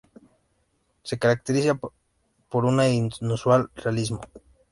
[1.03, 1.79] Se caracteriza
[2.49, 4.19] por un inusual realismo.